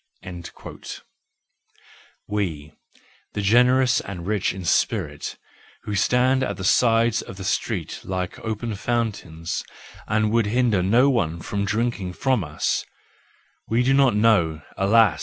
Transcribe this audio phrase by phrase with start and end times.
[2.27, 2.71] —We,
[3.33, 5.37] the generous and rich in spirit,
[5.83, 9.63] who stand at the sides of the streets like open fountains
[10.07, 12.83] and would hinder no one from drinking from us:
[13.67, 15.19] we do not know, alas!